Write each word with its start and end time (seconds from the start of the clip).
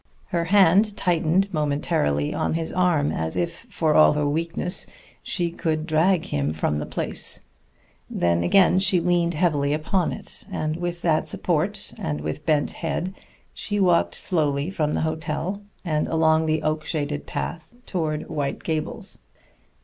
Her 0.29 0.45
hand 0.45 0.97
tightened 0.97 1.53
momentarily 1.53 2.33
on 2.33 2.55
his 2.55 2.71
arm 2.71 3.11
as 3.11 3.37
if, 3.37 3.67
for 3.69 3.93
all 3.93 4.13
her 4.13 4.27
weakness, 4.27 4.87
she 5.21 5.51
could 5.51 5.85
drag 5.85 6.25
him 6.25 6.53
from 6.53 6.77
the 6.79 6.87
place; 6.87 7.41
then 8.09 8.41
again 8.41 8.79
she 8.79 8.99
leaned 8.99 9.35
heavily 9.35 9.73
upon 9.75 10.11
it, 10.11 10.43
and 10.51 10.75
with 10.77 11.03
that 11.03 11.27
support, 11.27 11.93
and 11.99 12.19
with 12.19 12.47
bent 12.47 12.71
head, 12.71 13.15
she 13.53 13.79
walked 13.79 14.15
slowly 14.15 14.71
from 14.71 14.95
the 14.95 15.01
hotel 15.01 15.61
and 15.85 16.07
along 16.07 16.47
the 16.47 16.63
oak 16.63 16.83
shaded 16.83 17.27
path 17.27 17.75
toward 17.85 18.27
White 18.27 18.63
Gables. 18.63 19.19